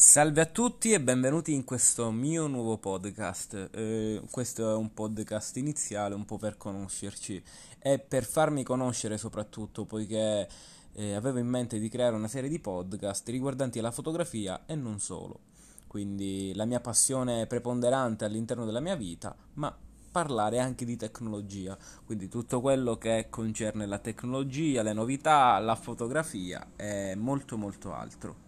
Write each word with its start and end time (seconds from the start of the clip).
Salve 0.00 0.40
a 0.40 0.46
tutti 0.46 0.92
e 0.92 1.00
benvenuti 1.00 1.52
in 1.52 1.64
questo 1.64 2.12
mio 2.12 2.46
nuovo 2.46 2.78
podcast. 2.78 3.70
Eh, 3.72 4.22
questo 4.30 4.70
è 4.70 4.74
un 4.76 4.94
podcast 4.94 5.56
iniziale, 5.56 6.14
un 6.14 6.24
po' 6.24 6.36
per 6.36 6.56
conoscerci 6.56 7.42
e 7.80 7.98
per 7.98 8.22
farmi 8.22 8.62
conoscere 8.62 9.18
soprattutto, 9.18 9.86
poiché 9.86 10.48
eh, 10.92 11.14
avevo 11.14 11.38
in 11.38 11.48
mente 11.48 11.80
di 11.80 11.88
creare 11.88 12.14
una 12.14 12.28
serie 12.28 12.48
di 12.48 12.60
podcast 12.60 13.28
riguardanti 13.28 13.80
la 13.80 13.90
fotografia 13.90 14.66
e 14.66 14.76
non 14.76 15.00
solo. 15.00 15.40
Quindi 15.88 16.54
la 16.54 16.64
mia 16.64 16.78
passione 16.78 17.48
preponderante 17.48 18.24
all'interno 18.24 18.64
della 18.64 18.78
mia 18.78 18.94
vita, 18.94 19.34
ma 19.54 19.76
parlare 20.12 20.60
anche 20.60 20.84
di 20.84 20.96
tecnologia, 20.96 21.76
quindi 22.04 22.28
tutto 22.28 22.60
quello 22.60 22.98
che 22.98 23.26
concerne 23.28 23.84
la 23.84 23.98
tecnologia, 23.98 24.82
le 24.82 24.92
novità, 24.92 25.58
la 25.58 25.74
fotografia 25.74 26.68
e 26.76 27.16
molto 27.16 27.56
molto 27.56 27.92
altro. 27.92 28.46